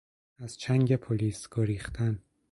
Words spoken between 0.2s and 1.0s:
از چنگ